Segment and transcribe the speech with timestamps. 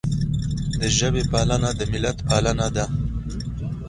[0.79, 2.85] د ژبې پالنه د ملت پالنه ده.